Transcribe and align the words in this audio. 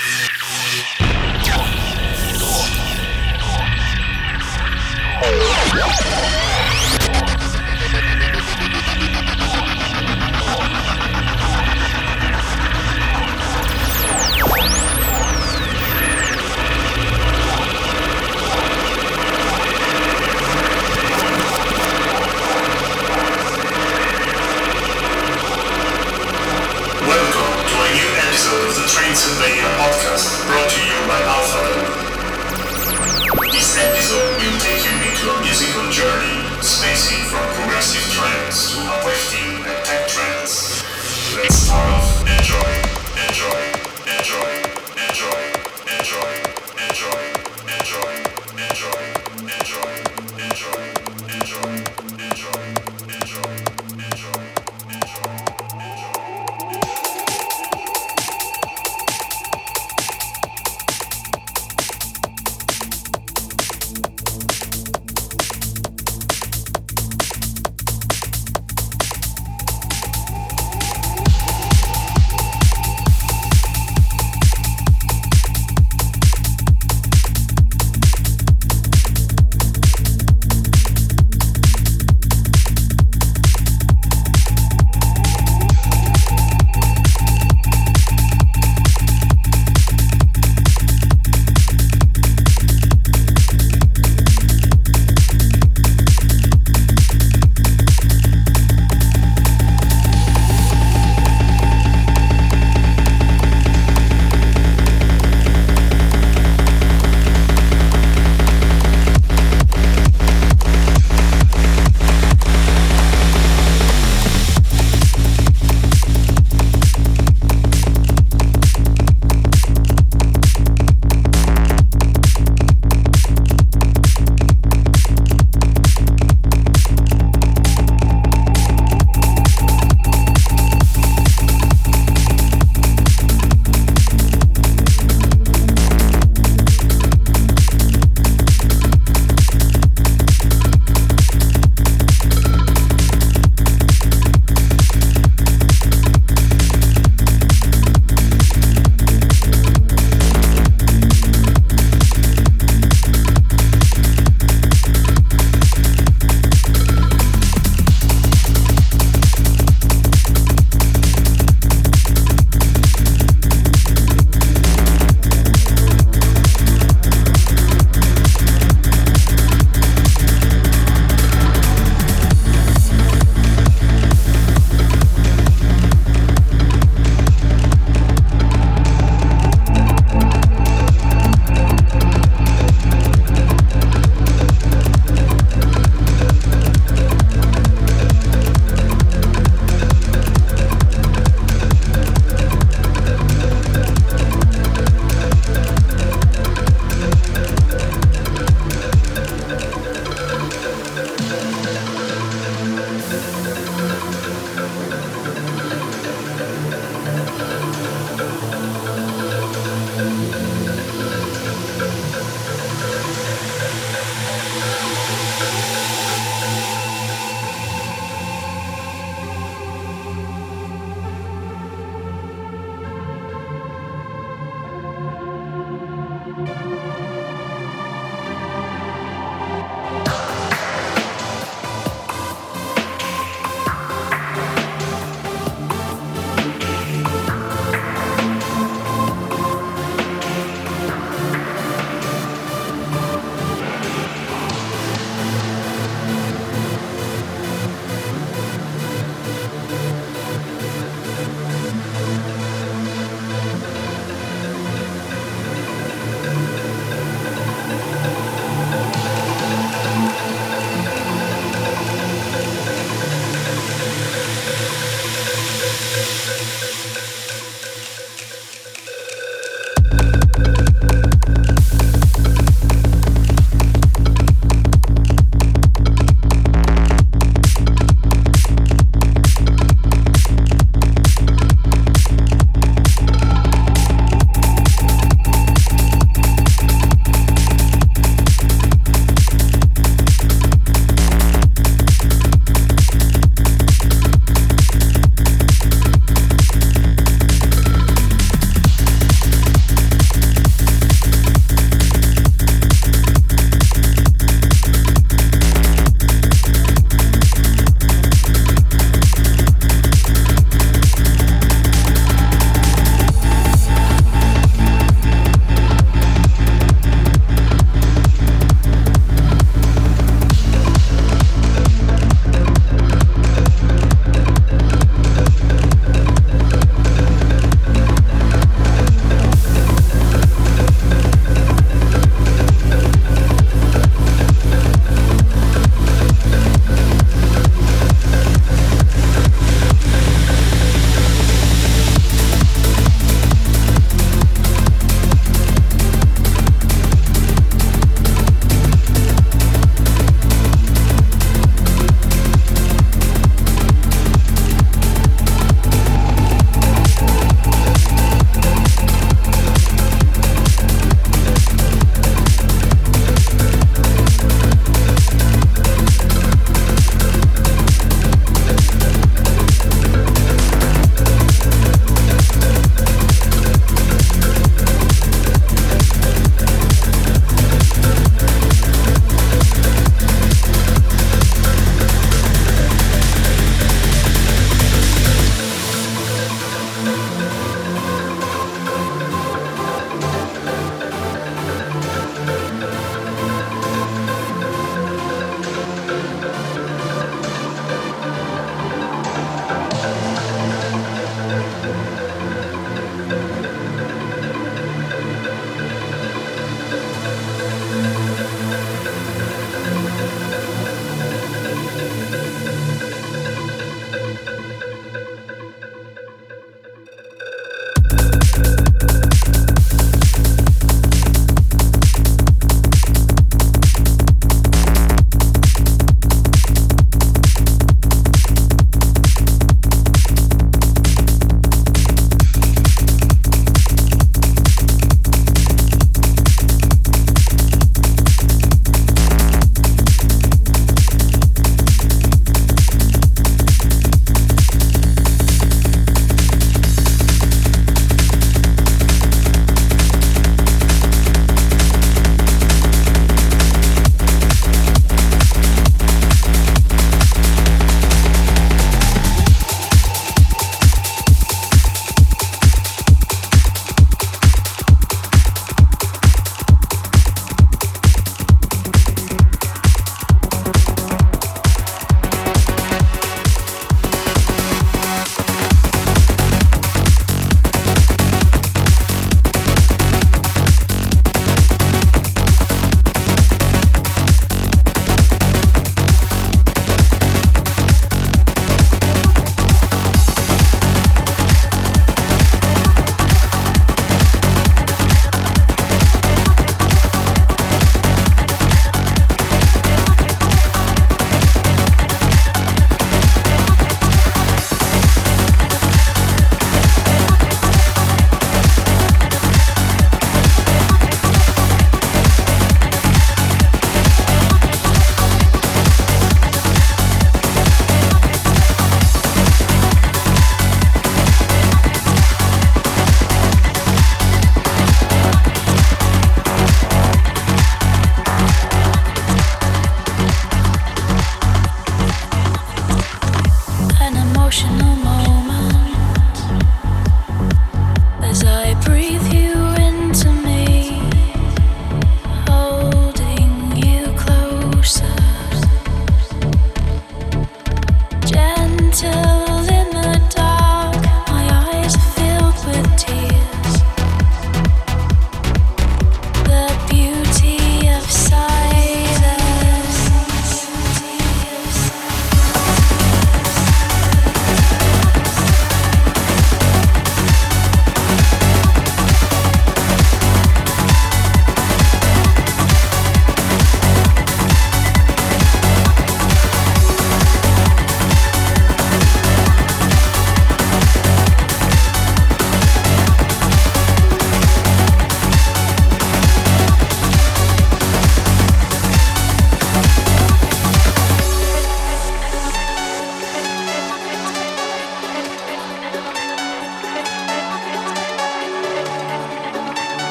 Música 0.00 1.09